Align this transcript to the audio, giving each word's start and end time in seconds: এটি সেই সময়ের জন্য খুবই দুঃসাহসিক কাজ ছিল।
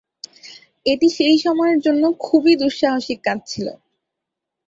এটি 0.85 1.07
সেই 1.17 1.37
সময়ের 1.45 1.79
জন্য 1.85 2.03
খুবই 2.25 2.53
দুঃসাহসিক 2.61 3.19
কাজ 3.23 3.39
ছিল। 3.47 3.67